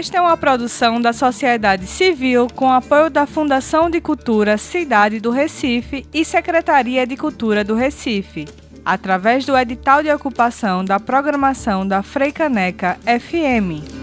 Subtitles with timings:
[0.00, 5.30] Esta é uma produção da sociedade civil com apoio da Fundação de Cultura Cidade do
[5.30, 8.48] Recife e Secretaria de Cultura do Recife,
[8.82, 13.99] através do edital de ocupação da programação da Freicaneca FM.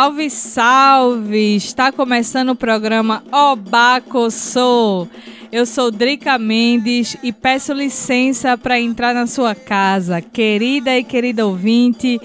[0.00, 1.56] Salve, salve!
[1.56, 5.06] Está começando o programa Obacossô.
[5.52, 11.46] Eu sou Drica Mendes e peço licença para entrar na sua casa, querida e querido
[11.46, 12.18] ouvinte,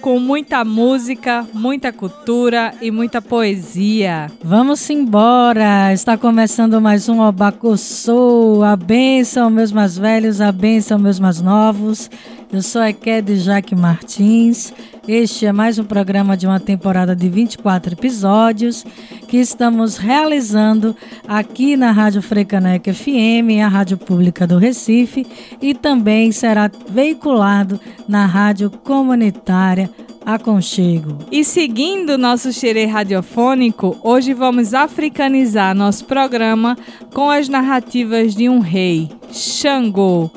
[0.00, 4.30] com muita música, muita cultura e muita poesia.
[4.40, 5.92] Vamos embora!
[5.92, 8.62] Está começando mais um Obacossô.
[8.62, 12.08] A benção, meus mais velhos, a benção, meus mais novos.
[12.56, 14.72] Eu sou a Ekede Jaque Martins
[15.06, 18.82] este é mais um programa de uma temporada de 24 episódios
[19.28, 20.96] que estamos realizando
[21.28, 25.24] aqui na Rádio Frecaneca FM, a rádio pública do Recife,
[25.60, 29.88] e também será veiculado na rádio comunitária
[30.24, 31.18] Aconchego.
[31.30, 36.76] E seguindo nosso xerê radiofônico, hoje vamos africanizar nosso programa
[37.14, 40.28] com as narrativas de um rei, Xangô,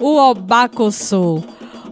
[0.00, 1.42] o Obacossô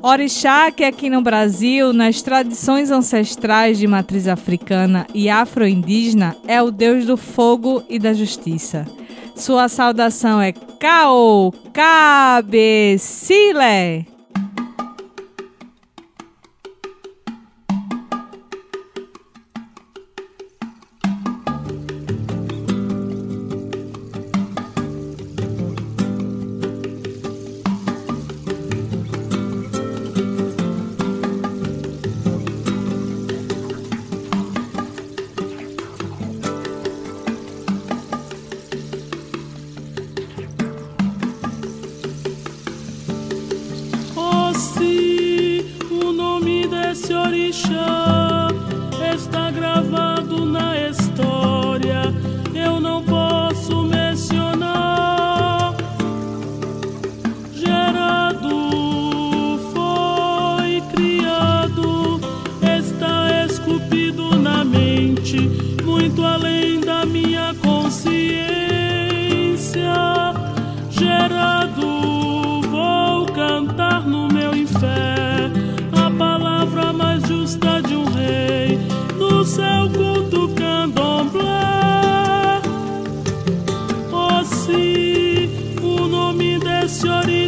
[0.03, 6.72] Orixá, que aqui no Brasil, nas tradições ancestrais de matriz africana e afro-indígena, é o
[6.72, 8.84] deus do fogo e da justiça.
[9.37, 12.53] Sua saudação é Kao Cabecile.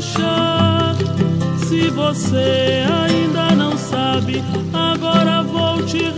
[0.04, 0.94] deixar.
[1.66, 4.42] Se você ainda não sabe,
[4.72, 6.10] agora vou te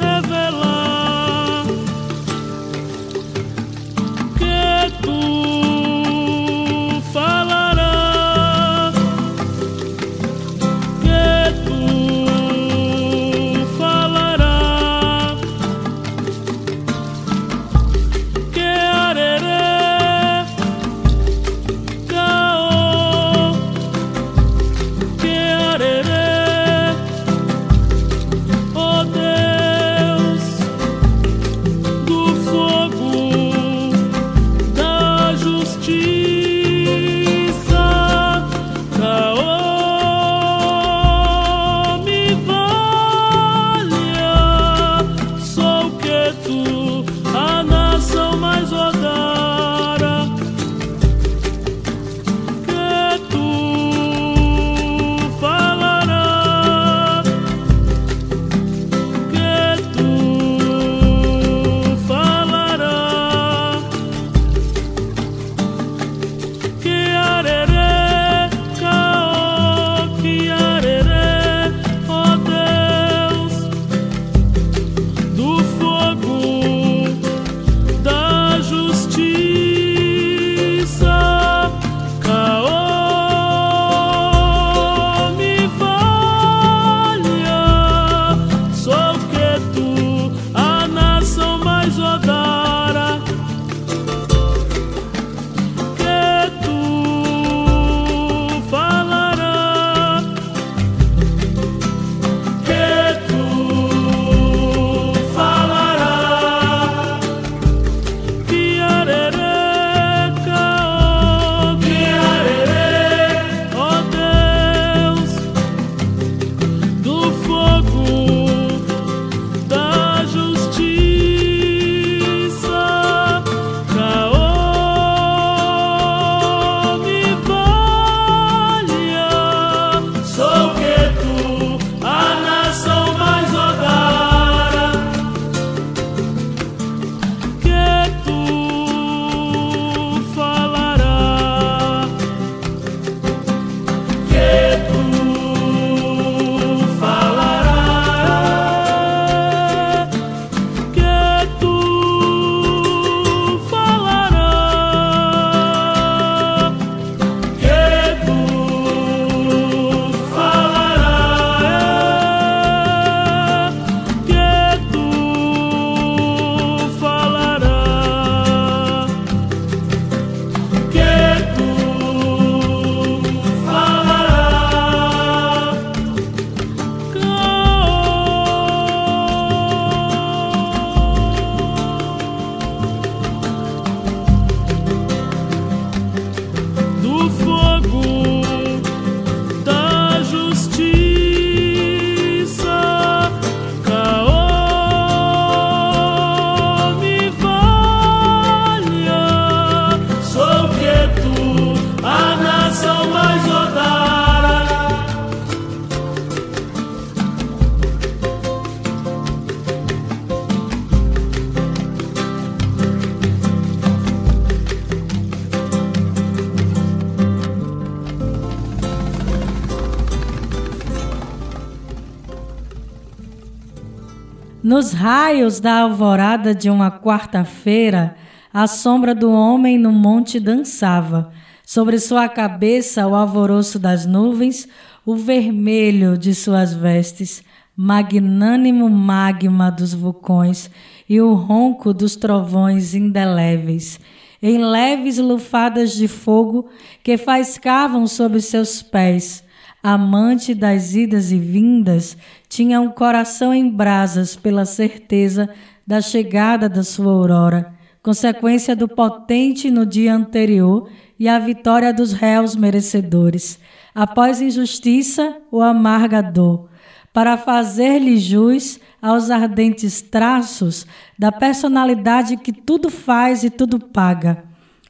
[224.76, 228.14] Nos raios da alvorada de uma quarta-feira,
[228.52, 231.32] a sombra do homem no monte dançava.
[231.64, 234.68] Sobre sua cabeça, o alvoroço das nuvens,
[235.06, 237.42] o vermelho de suas vestes,
[237.74, 240.70] magnânimo magma dos vulcões
[241.08, 243.98] e o ronco dos trovões indeléveis,
[244.42, 246.68] em leves lufadas de fogo
[247.02, 249.42] que faiscavam sob seus pés
[249.86, 252.16] amante das idas e vindas,
[252.48, 255.48] tinha um coração em brasas pela certeza
[255.86, 257.72] da chegada da sua aurora,
[258.02, 263.60] consequência do potente no dia anterior e a vitória dos réus merecedores.
[263.94, 266.68] Após injustiça, o amarga dor,
[267.12, 270.84] para fazer-lhe jus aos ardentes traços
[271.16, 274.42] da personalidade que tudo faz e tudo paga.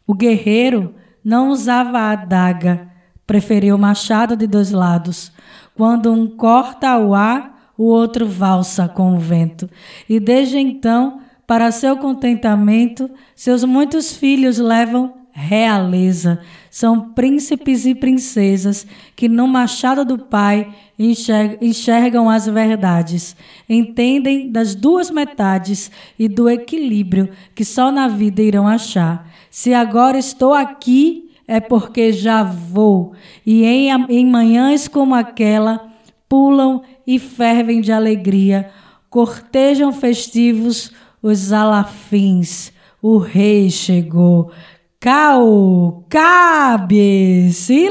[0.06, 2.95] O guerreiro não usava a adaga,
[3.26, 5.32] preferiu machado de dois lados.
[5.74, 9.68] Quando um corta o ar, o outro valsa com o vento.
[10.08, 16.40] E desde então, para seu contentamento, seus muitos filhos levam realeza.
[16.70, 23.36] São príncipes e princesas que no machado do Pai enxergam as verdades,
[23.68, 29.30] entendem das duas metades e do equilíbrio que só na vida irão achar.
[29.50, 33.12] Se agora estou aqui é porque já vou,
[33.44, 35.88] e em, em manhãs como aquela,
[36.28, 38.70] pulam e fervem de alegria,
[39.08, 42.72] cortejam festivos os alafins.
[43.00, 44.50] O rei chegou.
[44.98, 47.88] Cao, cabe, se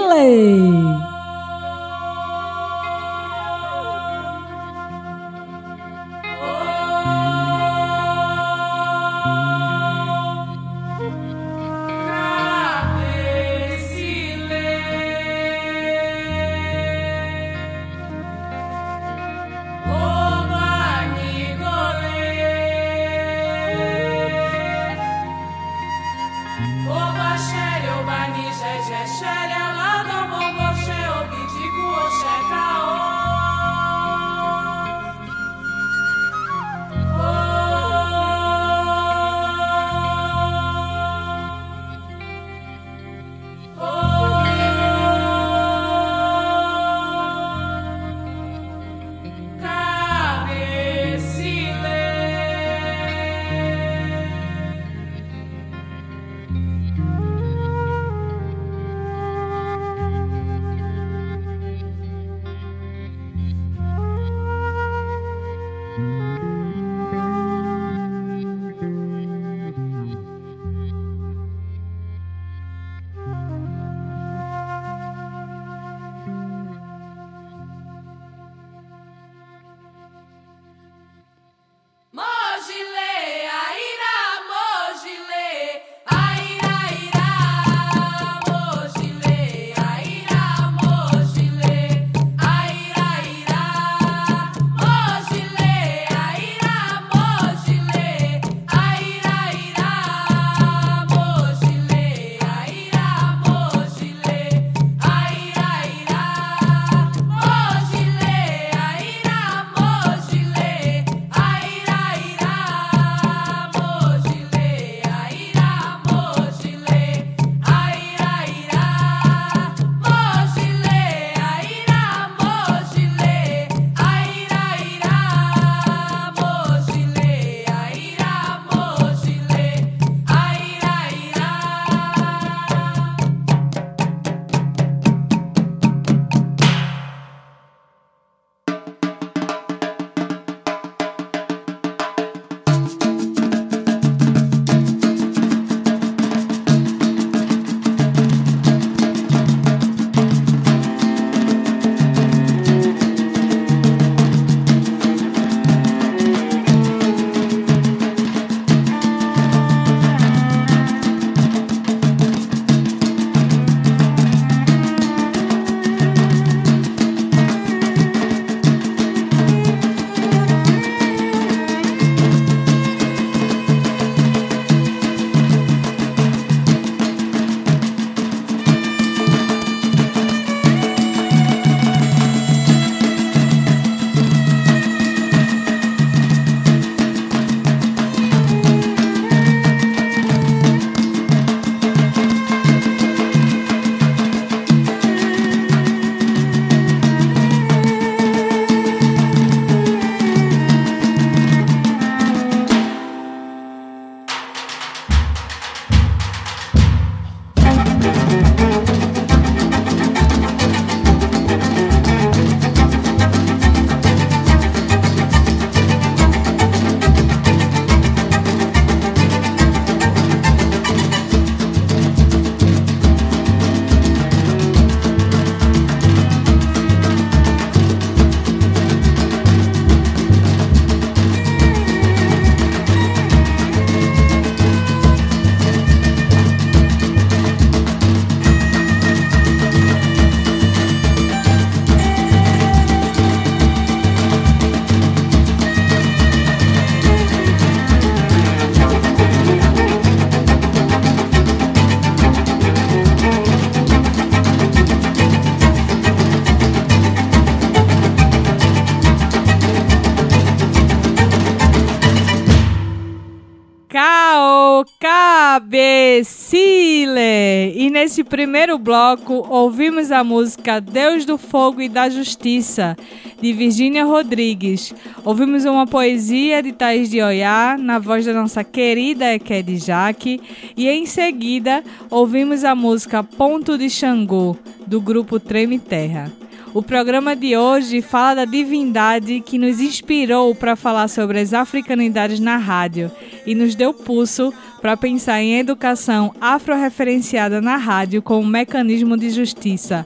[268.15, 272.95] nesse primeiro bloco ouvimos a música Deus do Fogo e da Justiça,
[273.41, 274.95] de Virgínia Rodrigues.
[275.25, 280.39] Ouvimos uma poesia de Thaís de Oiá, na voz da nossa querida Ekede Jaque.
[280.77, 284.55] E em seguida ouvimos a música Ponto de Xangô,
[284.87, 286.31] do grupo Treme Terra.
[286.75, 292.37] O programa de hoje fala da divindade que nos inspirou para falar sobre as africanidades
[292.37, 293.09] na rádio
[293.45, 300.05] e nos deu pulso para pensar em educação afro-referenciada na rádio como mecanismo de justiça.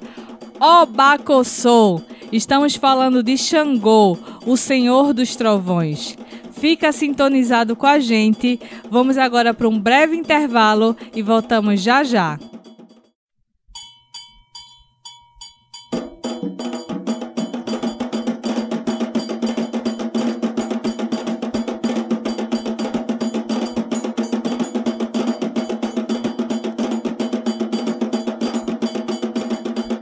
[0.59, 2.01] Obacossô!
[2.31, 6.15] Estamos falando de Xangô, o Senhor dos Trovões.
[6.51, 8.59] Fica sintonizado com a gente.
[8.91, 12.38] Vamos agora para um breve intervalo e voltamos já já.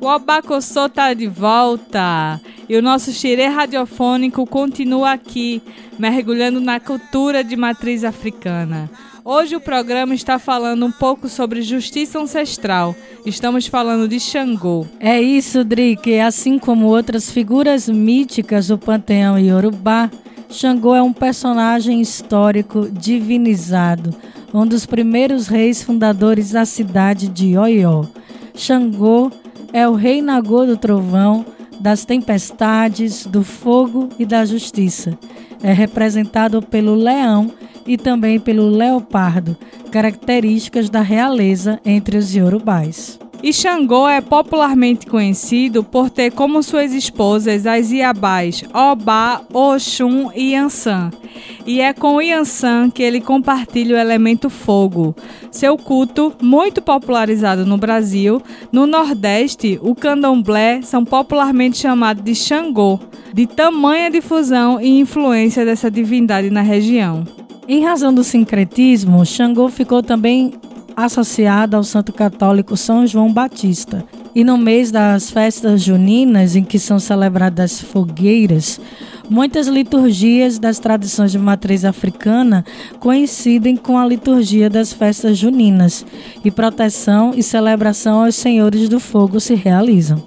[0.07, 5.61] O Abacossô tá de volta e o nosso xirê radiofônico continua aqui,
[5.99, 8.89] mergulhando na cultura de matriz africana.
[9.25, 12.95] Hoje o programa está falando um pouco sobre justiça ancestral.
[13.25, 14.87] Estamos falando de Xangô.
[14.97, 16.17] É isso, Drick.
[16.21, 20.09] Assim como outras figuras míticas do panteão iorubá,
[20.49, 24.15] Xangô é um personagem histórico divinizado,
[24.53, 28.05] um dos primeiros reis fundadores da cidade de Oió.
[28.55, 29.29] Xangô
[29.73, 31.45] é o rei Nagô do trovão,
[31.79, 35.17] das tempestades, do fogo e da justiça.
[35.61, 37.51] É representado pelo leão
[37.85, 39.55] e também pelo leopardo,
[39.91, 43.19] características da realeza entre os iorubais.
[43.43, 50.53] E Xangô é popularmente conhecido por ter como suas esposas as Iabás Obá, Oxum e
[50.53, 51.11] Yansan.
[51.65, 55.15] E é com Yansan que ele compartilha o elemento fogo.
[55.51, 58.41] Seu culto, muito popularizado no Brasil,
[58.71, 62.99] no Nordeste, o candomblé são popularmente chamados de Xangô,
[63.31, 67.23] de tamanha difusão e influência dessa divindade na região.
[67.67, 70.53] Em razão do sincretismo, Xangô ficou também
[70.97, 74.03] associada ao santo católico São João Batista.
[74.33, 78.81] E no mês das festas juninas, em que são celebradas fogueiras,
[79.29, 82.65] muitas liturgias das tradições de matriz africana
[82.99, 86.03] coincidem com a liturgia das festas juninas,
[86.43, 90.23] e proteção e celebração aos senhores do fogo se realizam.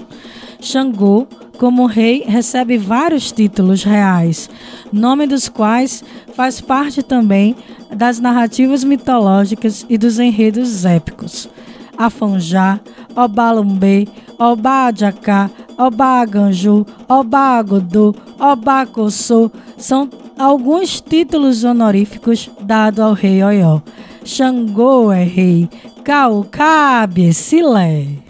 [0.61, 1.27] Xangô,
[1.61, 4.49] como rei, recebe vários títulos reais,
[4.91, 6.03] nome dos quais
[6.35, 7.55] faz parte também
[7.95, 11.51] das narrativas mitológicas e dos enredos épicos.
[11.99, 12.81] Afonjá,
[13.15, 23.83] Obalumbê, Obajacá, Obaganju, Obagodô, Obacossô são alguns títulos honoríficos dados ao rei Oió.
[24.25, 25.69] Xangô é rei,
[26.03, 28.30] Caucabe, Silé.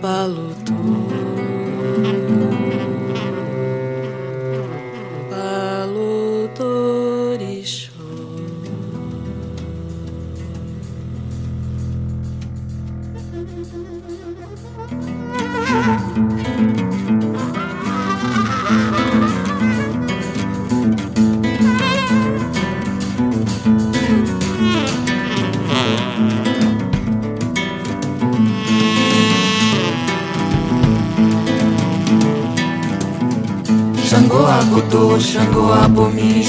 [0.00, 1.57] palo.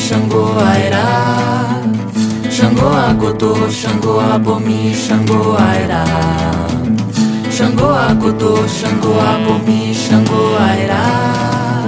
[0.10, 1.84] Xangô, Airá.
[2.50, 6.04] Xangô, Agodô, Xangô, Abomi, Xangô, Airá.
[7.52, 11.84] Xangô, Agodô, Xangô, Abomi, Xangô, Airá.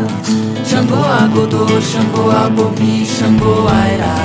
[0.64, 4.16] Xangô, Agodô, Xangô, Abomi, Xangô, Airá.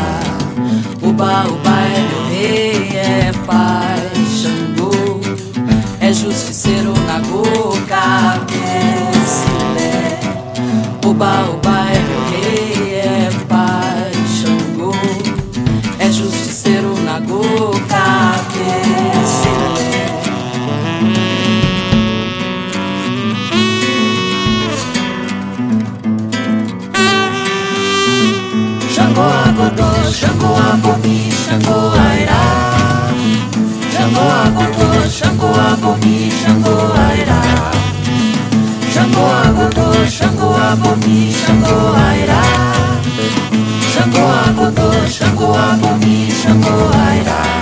[1.00, 4.90] Uba, Uba é meu rei, é pai, Xangô.
[6.02, 8.42] É justiceiro na boca,
[11.02, 11.75] Oba, oba é meu
[30.16, 32.40] agodô, Xangô abomi, Xangô airá
[33.92, 37.76] Xangô agodô, Xangô abomi, Xangô airá
[38.96, 42.42] Xangô Agodô, Xangô Abomi, Xangô Airá
[43.92, 47.55] Xangô Agodô, Xangô Abomi, Xangô Airá Oba,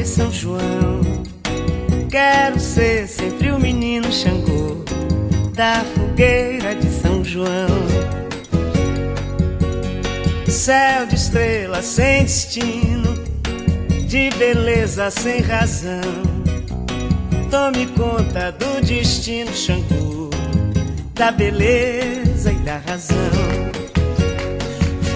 [0.00, 1.02] de São João.
[2.08, 4.82] Quero ser sempre o menino Xangô
[5.54, 7.68] da fogueira de São João.
[10.48, 13.12] Céu de estrelas sem destino,
[14.08, 16.00] de beleza sem razão.
[17.50, 20.30] Tome conta do destino, Xangô,
[21.12, 23.16] da beleza e da razão.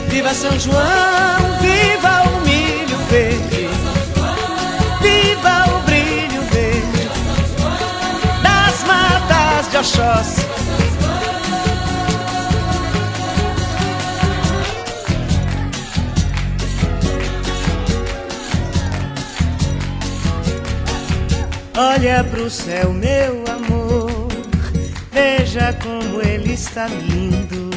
[0.09, 3.64] Viva São João, viva o milho verde,
[5.45, 7.09] viva o brilho verde
[8.43, 10.47] das matas de Oxóssi.
[21.77, 24.29] Olha pro céu, meu amor,
[25.13, 27.71] veja como ele está lindo.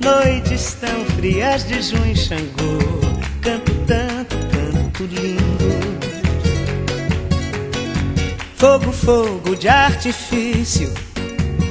[0.00, 3.00] Noites tão frias de junho, Xangô,
[3.40, 5.55] canto tanto, canto lindo.
[8.56, 10.90] Fogo, fogo de artifício,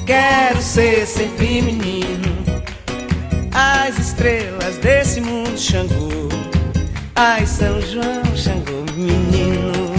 [0.05, 2.45] quero ser sempre menino.
[3.51, 6.29] As estrelas desse mundo, Xangô,
[7.15, 9.95] ai São João, Xangô, menino.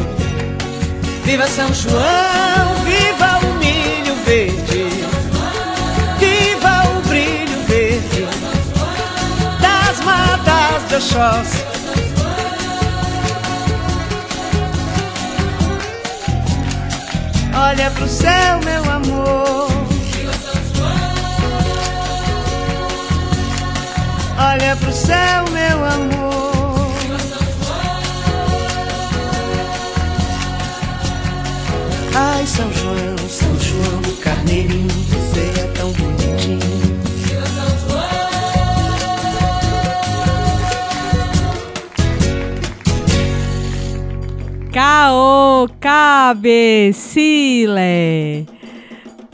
[1.24, 4.86] Viva São João, viva o milho verde,
[6.20, 8.28] viva o brilho verde
[9.60, 11.75] das matas de Oxóssi.
[17.68, 19.68] Olha pro céu, meu amor.
[24.38, 26.92] Olha pro céu, meu amor.
[32.14, 36.60] Ai, São João, São João, carneirinho, você é tão bonitinho.
[44.72, 45.35] Caô!
[46.26, 47.76] Cabecile.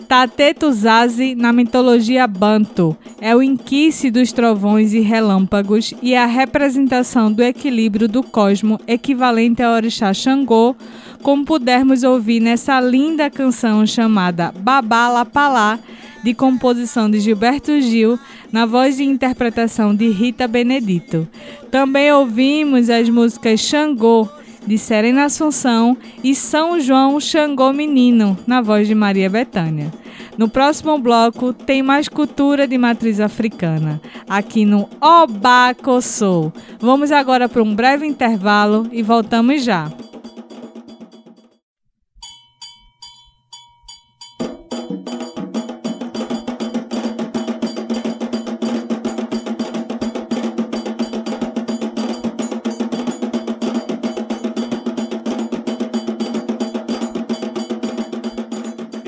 [0.06, 7.42] Tatetuzazi na mitologia banto é o inquice dos trovões e relâmpagos e a representação do
[7.42, 10.76] equilíbrio do cosmo equivalente ao orixá Xangô,
[11.22, 15.78] como pudermos ouvir nessa linda canção chamada Babala Palá,
[16.22, 18.18] de composição de Gilberto Gil,
[18.52, 21.26] na voz e interpretação de Rita Benedito.
[21.70, 24.28] Também ouvimos as músicas Xangô,
[24.66, 29.92] de Serena Assunção, e São João Xangô Menino, na voz de Maria Bethânia.
[30.36, 36.52] No próximo bloco tem mais cultura de matriz africana, aqui no Obacossou.
[36.78, 39.90] Vamos agora para um breve intervalo e voltamos já.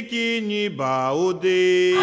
[0.00, 1.94] Nikini Baude.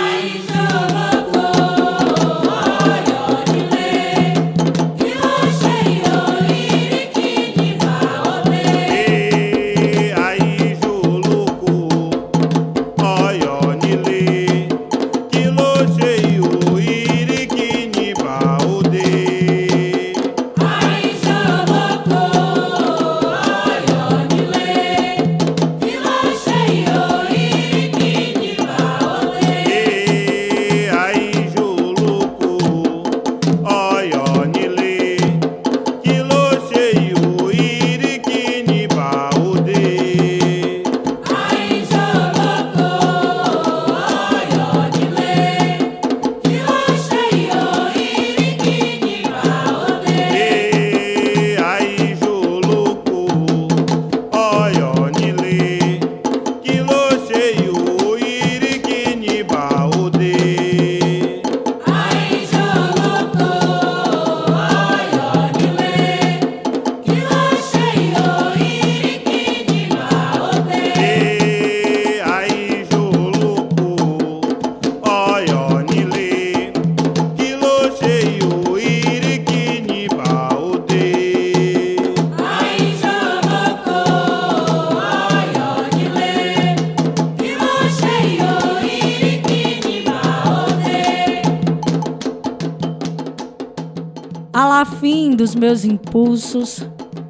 [95.58, 96.88] Meus impulsos,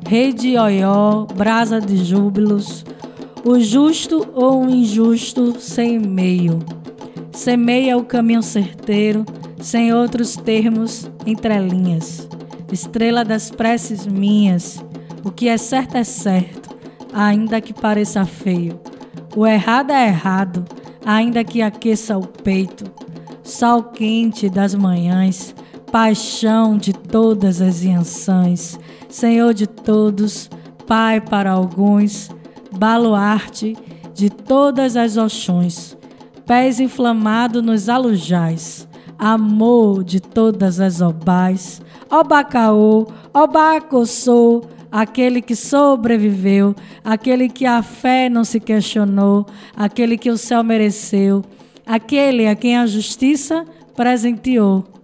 [0.07, 2.85] rei de Oió, brasa de júbilos,
[3.43, 6.59] o justo ou o injusto sem meio.
[7.31, 9.25] Semeia o caminho certeiro,
[9.59, 12.27] sem outros termos, entre linhas.
[12.71, 14.83] Estrela das preces minhas,
[15.23, 16.75] o que é certo é certo,
[17.13, 18.79] ainda que pareça feio.
[19.35, 20.65] O errado é errado,
[21.05, 22.85] ainda que aqueça o peito.
[23.43, 25.55] Sol quente das manhãs,
[25.97, 28.79] paixão de todas as iansãs,
[29.09, 30.47] Senhor de todos,
[30.85, 32.29] Pai para alguns,
[32.71, 33.75] baluarte
[34.13, 35.97] de todas as oxões,
[36.45, 41.81] pés inflamados nos alujais, amor de todas as obais,
[42.11, 50.37] Obacaô, Obacossô, aquele que sobreviveu, aquele que a fé não se questionou, aquele que o
[50.37, 51.43] céu mereceu,
[51.87, 54.96] aquele a quem a justiça presenteou.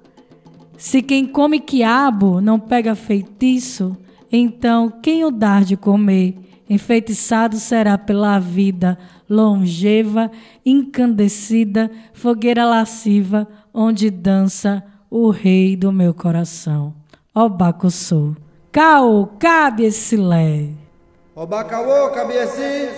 [0.77, 3.95] Se quem come quiabo não pega feitiço,
[4.31, 6.38] então quem o dar de comer?
[6.69, 8.97] Enfeitiçado será pela vida
[9.29, 10.29] longeva,
[10.65, 16.93] incandescida, fogueira lasciva, onde dança o rei do meu coração.
[17.33, 18.36] Ó Bacussou.
[18.71, 20.69] Cao, cabe esse lé.
[21.36, 22.89] Obakawo kabiesi.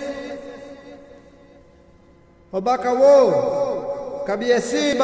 [2.52, 4.94] Obakawo kabiesi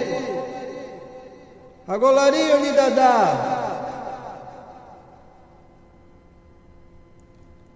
[1.88, 3.14] Agolari unidada.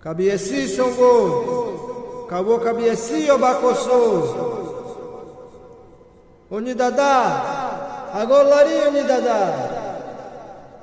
[0.01, 4.47] Cabieci Songo, Cabo Cabieci Obacossô.
[6.49, 9.53] Unidadá, Agolari Unidadá,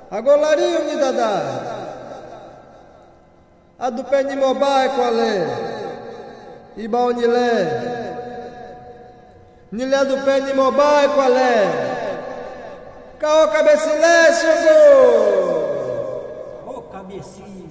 [0.09, 1.33] Agolari Unidadá.
[3.79, 6.73] A do pé de Mobai qual é?
[6.77, 7.96] Ibaonilé.
[9.69, 11.97] Nilé do pé de Mobai qual é?
[13.19, 15.47] Caô Cabecilé, chegou!
[16.67, 17.66] Ô, cabecinha.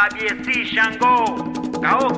[0.00, 1.24] Caô Cabieci Xangô,
[1.82, 2.14] Caô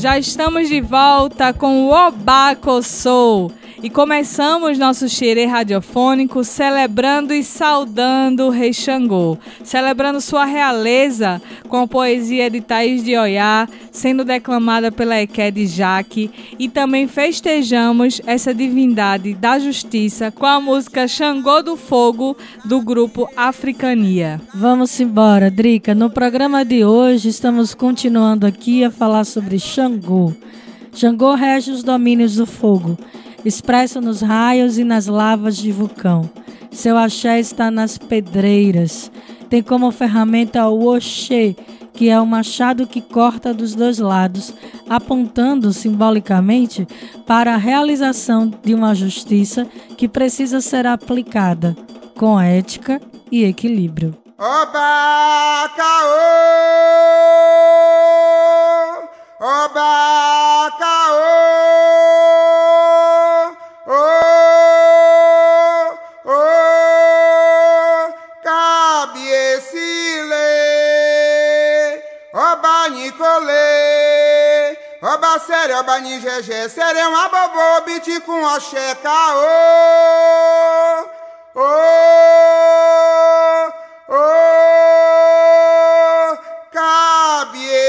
[0.00, 3.52] Já estamos de volta com o Obaco Soul.
[3.82, 11.78] E começamos nosso xerê radiofônico celebrando e saudando o Rei Xangô, celebrando sua realeza com
[11.78, 16.30] a poesia de Thaís de Oiá, sendo declamada pela Eké de Jaque,
[16.60, 22.36] e também festejamos essa divindade da justiça com a música Xangô do Fogo
[22.66, 24.38] do grupo Africania.
[24.54, 25.94] Vamos embora, Drica.
[25.94, 30.34] No programa de hoje estamos continuando aqui a falar sobre Xangô.
[30.92, 32.98] Xangô rege os domínios do fogo,
[33.42, 36.28] expresso nos raios e nas lavas de vulcão.
[36.70, 39.10] Seu axé está nas pedreiras.
[39.48, 41.56] Tem como ferramenta o Oxê,
[41.94, 44.54] que é o machado que corta dos dois lados,
[44.90, 46.84] apontando simbolicamente
[47.24, 49.64] para a realização de uma justiça
[49.96, 51.76] que precisa ser aplicada
[52.18, 54.16] com ética e equilíbrio.
[54.36, 56.16] Oba caô,
[59.40, 60.89] oba caô,
[75.80, 79.40] oba nigegé, serão a bobô, biti com oxé caô,
[81.54, 81.62] oh,
[84.08, 84.38] oh,
[86.70, 87.88] cabiecile.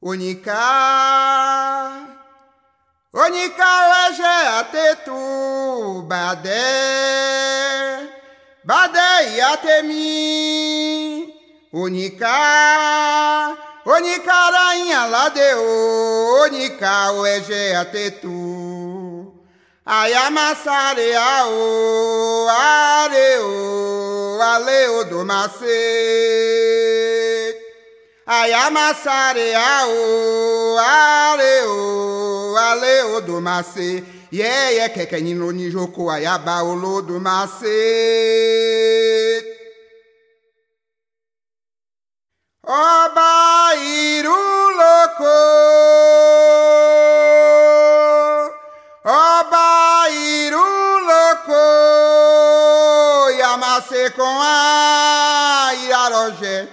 [0.00, 0.54] Unica,
[3.12, 4.22] unica hoje
[4.60, 6.52] até tu, badé,
[8.64, 9.82] badé e até
[11.76, 15.60] Unica, unica rainha lá deu,
[16.46, 19.34] unica hoje até tu.
[19.84, 25.66] Ai amassare ao, areu, aleu do macê.
[28.24, 34.04] Ai amassare ao, areu, aleu do macê.
[34.30, 37.64] Ye ye keke nino ni joko ayaba olo do macê.
[42.66, 45.36] Oba iru louco,
[49.04, 50.08] oba
[51.04, 51.60] louco,
[53.38, 56.66] yamase com a irarojé.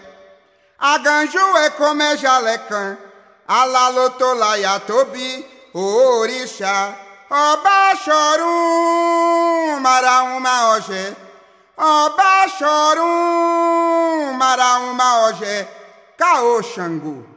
[0.79, 2.97] A ganju é como é jalecã,
[3.45, 6.95] a lalotola e a tobi, o orixá.
[7.29, 11.17] Oba chorum, mara uma ojé.
[11.77, 15.80] Oba chorum, mara uma ojé.
[16.21, 17.30] Caô Xangu.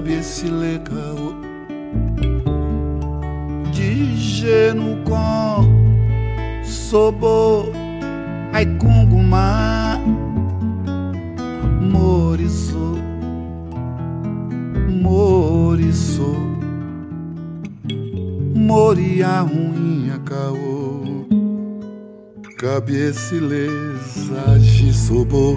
[0.00, 1.34] Cabecile caô.
[3.70, 7.70] De geno com sobo,
[8.54, 10.00] ai cungumá,
[11.82, 12.96] moriço,
[14.88, 16.34] moriço,
[18.54, 21.26] moria ruim caô.
[22.56, 25.56] Cabeçileza de sobo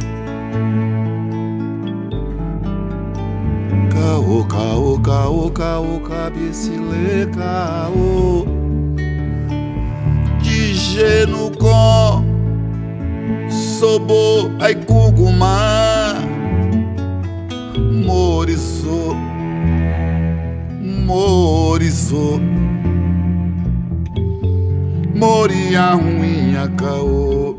[4.23, 8.45] Caô, caô, caô, caô, cabecile, caô
[10.41, 12.23] De geno com
[13.49, 16.13] Sobo, ai cugumá.
[18.05, 19.13] Moriço
[21.05, 22.39] Moriço
[25.13, 27.57] Moria ruim a caô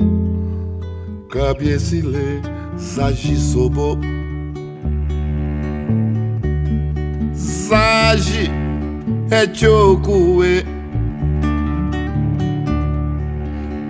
[1.28, 2.40] Cabiecile
[2.78, 3.36] Sagi
[8.14, 8.48] Sagi
[9.28, 10.64] é chokue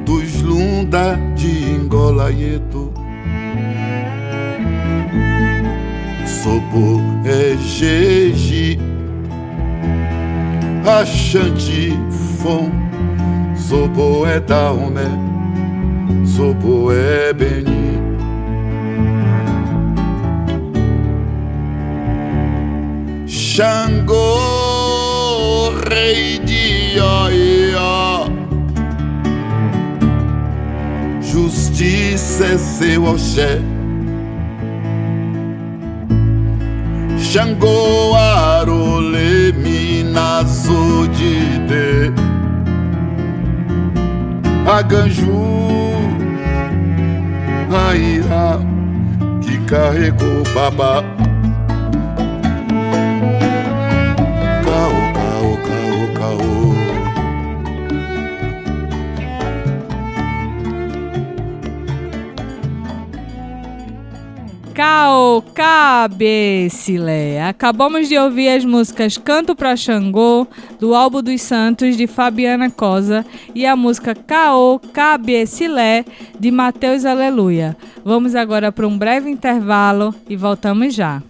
[0.06, 2.90] Dos lunda de Angola Ieto
[6.24, 8.78] Sobo é jeji.
[10.86, 11.92] Achante
[12.38, 12.70] fom
[13.54, 15.04] Sobo é Daomé,
[16.24, 17.73] Sobo é Beni.
[23.56, 24.16] Xangô,
[25.88, 28.26] rei de Oió,
[31.20, 33.60] justiça é seu oxé.
[37.16, 42.12] Xangô, arole, minazo de de
[44.68, 45.30] a Ganju,
[47.70, 48.58] a Ira,
[49.40, 51.13] que carregou babá.
[64.86, 67.40] Cao Cabecilé.
[67.40, 70.46] Acabamos de ouvir as músicas Canto pra Xangô,
[70.78, 73.24] do álbum dos Santos, de Fabiana Cosa,
[73.54, 76.04] e a música Cao Cabecilé,
[76.38, 77.74] de Mateus Aleluia.
[78.04, 81.22] Vamos agora para um breve intervalo e voltamos já.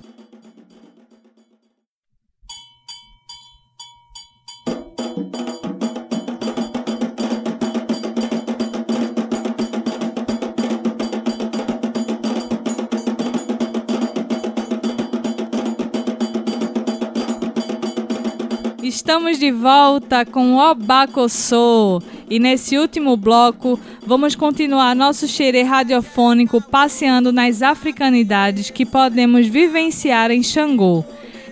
[19.05, 22.01] Estamos de volta com Obacossô.
[22.31, 30.31] E nesse último bloco vamos continuar nosso xerê radiofônico passeando nas africanidades que podemos vivenciar
[30.31, 31.05] em Xangô,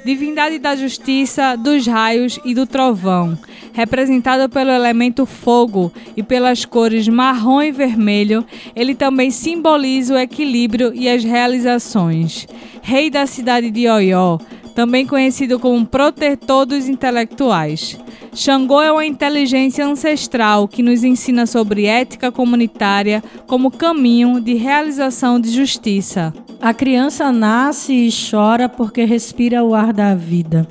[0.03, 3.39] divindade da justiça, dos raios e do trovão,
[3.75, 10.91] representado pelo elemento fogo e pelas cores marrom e vermelho, ele também simboliza o equilíbrio
[10.95, 12.49] e as realizações.
[12.81, 14.39] Rei da cidade de Oió,
[14.75, 17.99] também conhecido como protetor dos intelectuais.
[18.35, 25.39] Xangô é uma inteligência ancestral que nos ensina sobre ética comunitária como caminho de realização
[25.39, 26.33] de justiça.
[26.61, 30.67] A criança nasce e chora porque respira o ar da vida.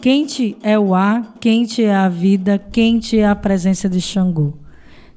[0.00, 4.54] Quente é o ar, quente é a vida, quente é a presença de Xangô.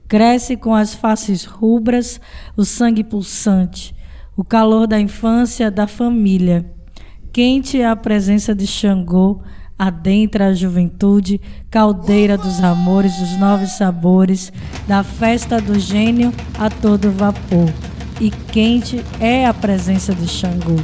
[0.08, 2.22] Cresce com as faces rubras,
[2.56, 3.96] o sangue pulsante,
[4.38, 6.75] o calor da infância, da família.
[7.36, 9.42] Quente é a presença de Xangô,
[9.78, 14.54] adentra a juventude, caldeira dos amores, dos novos sabores,
[14.88, 17.70] da festa do gênio a todo vapor.
[18.22, 20.78] E quente é a presença de Xangô.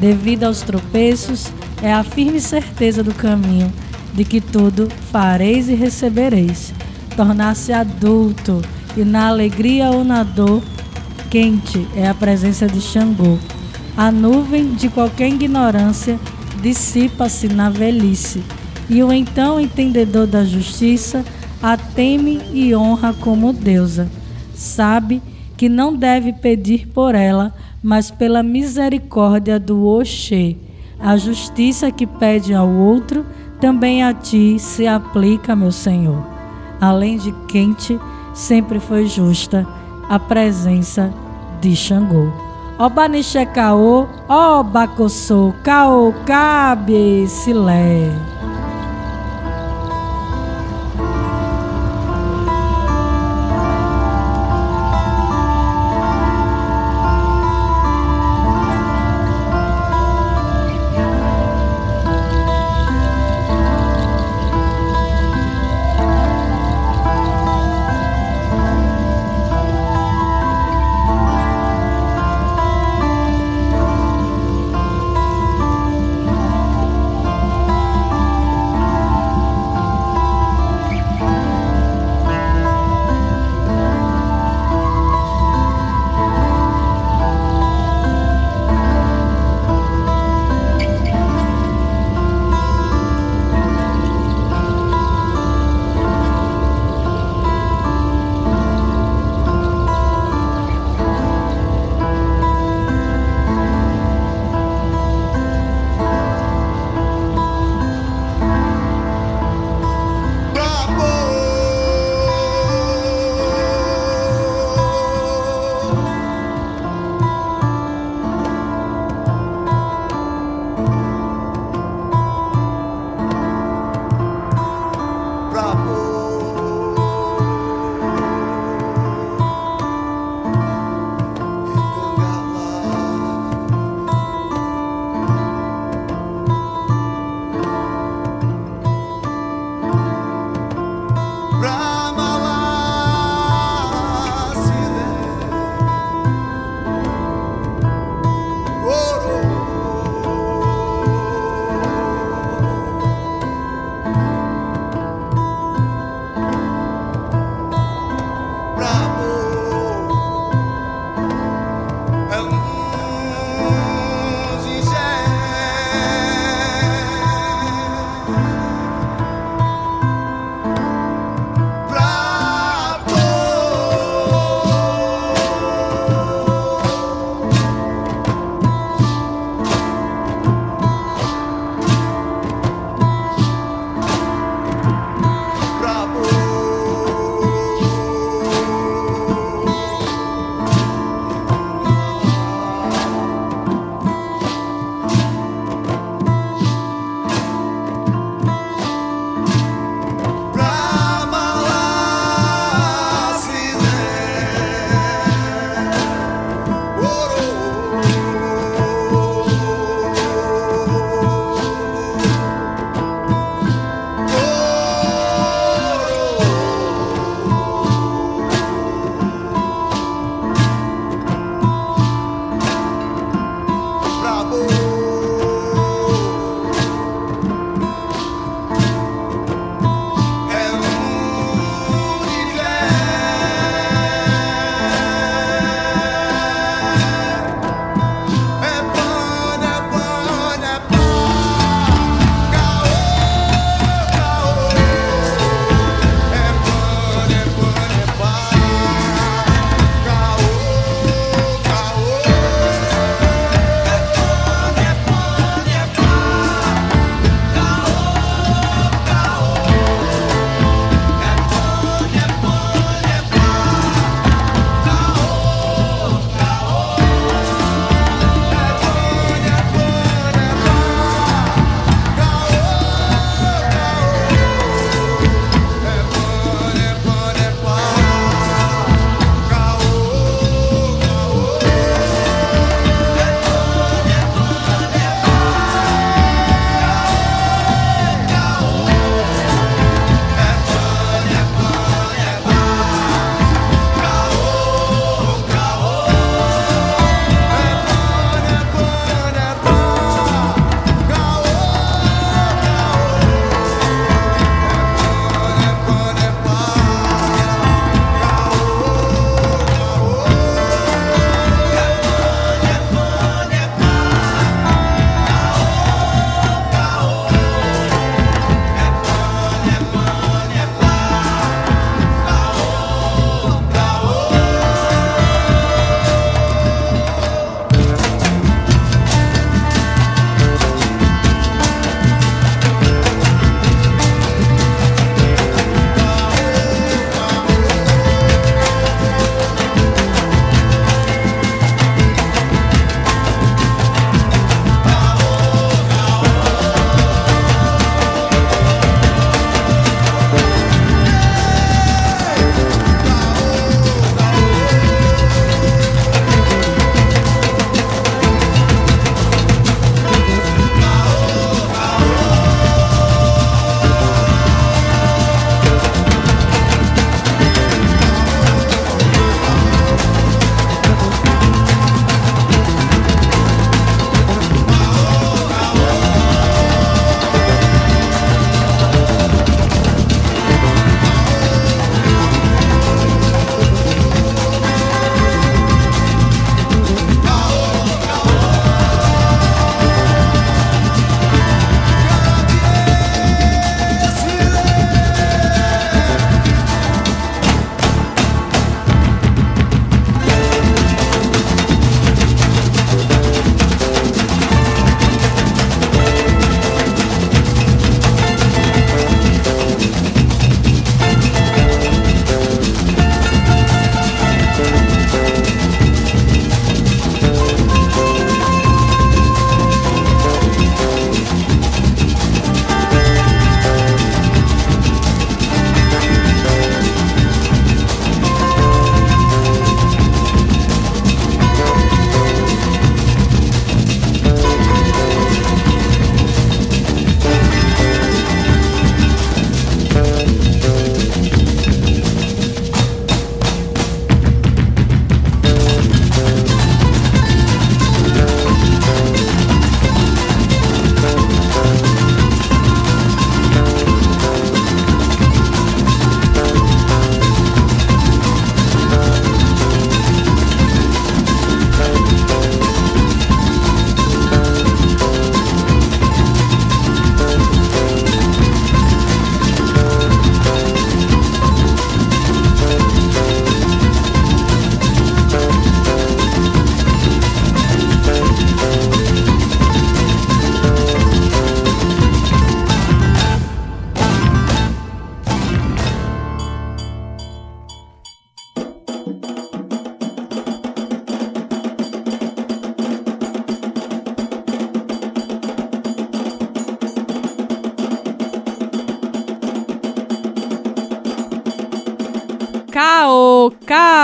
[0.00, 3.72] Devido aos tropeços, é a firme certeza do caminho,
[4.12, 6.74] de que tudo fareis e recebereis.
[7.14, 8.60] Tornar-se adulto,
[8.96, 10.64] e na alegria ou na dor,
[11.30, 13.38] quente é a presença de Xangô.
[13.96, 16.18] A nuvem de qualquer ignorância
[16.62, 18.42] dissipa-se na velhice,
[18.88, 21.24] e o então entendedor da justiça
[21.62, 24.10] a teme e honra como deusa.
[24.54, 25.22] Sabe
[25.56, 30.56] que não deve pedir por ela, mas pela misericórdia do Oxê.
[30.98, 33.26] A justiça que pede ao outro,
[33.60, 36.26] também a ti se aplica, meu Senhor.
[36.80, 37.98] Além de quente,
[38.34, 39.66] sempre foi justa
[40.08, 41.12] a presença
[41.60, 42.51] de Xangô.
[42.78, 48.10] Obanixe caô, obacossô, caô, cabe, silé.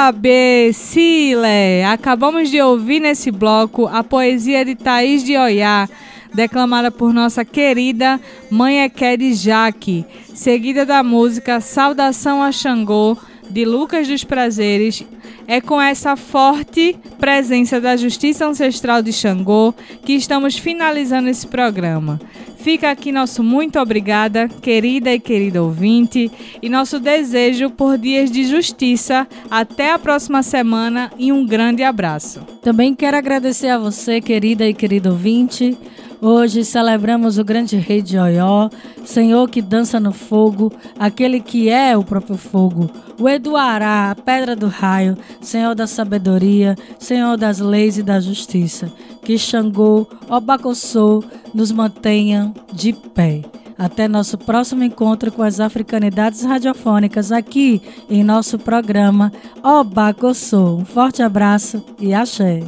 [0.09, 1.85] Cabecile.
[1.87, 5.87] Acabamos de ouvir nesse bloco a poesia de Thaís de Oiá,
[6.33, 8.19] declamada por nossa querida
[8.51, 13.19] Mãe Eké de Jaque, seguida da música Saudação a Xangô,
[13.51, 15.05] de Lucas dos Prazeres.
[15.47, 19.75] É com essa forte presença da Justiça Ancestral de Xangô
[20.07, 22.19] que estamos finalizando esse programa.
[22.59, 26.31] Fica aqui nosso muito obrigada, querida e querido ouvinte,
[26.61, 29.27] e nosso desejo por dias de justiça.
[29.49, 32.41] Até a próxima semana e um grande abraço.
[32.61, 35.79] Também quero agradecer a você, querida e querido ouvinte.
[36.21, 38.69] Hoje celebramos o grande rei de Oió,
[39.05, 42.91] Senhor que dança no fogo, aquele que é o próprio fogo,
[43.21, 48.93] o Eduará, a pedra do raio, Senhor da sabedoria, Senhor das leis e da justiça.
[49.23, 51.23] Que Xangô, Obacossô,
[51.55, 53.43] nos mantenham de pé.
[53.79, 60.79] Até nosso próximo encontro com as africanidades radiofônicas aqui em nosso programa Obacossô.
[60.79, 62.65] Um forte abraço e axé.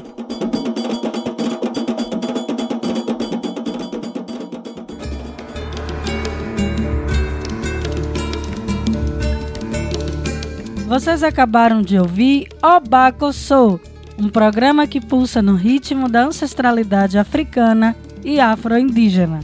[11.01, 13.81] Vocês acabaram de ouvir Obacossô,
[14.19, 19.41] um programa que pulsa no ritmo da ancestralidade africana e afro-indígena.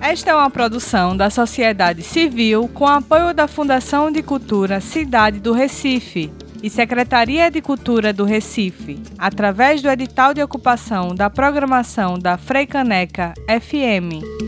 [0.00, 5.52] Esta é uma produção da sociedade civil com apoio da Fundação de Cultura Cidade do
[5.52, 12.36] Recife e Secretaria de Cultura do Recife, através do edital de ocupação da programação da
[12.36, 14.47] Freicaneca FM.